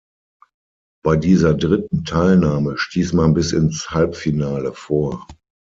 [1.05, 5.27] Bei dieser dritten Teilnahme stieß man bis ins Halbfinale vor.